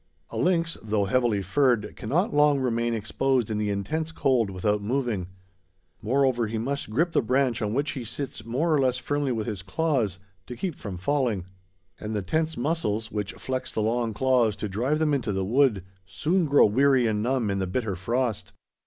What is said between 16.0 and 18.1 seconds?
soon grow weary and numb in the bitter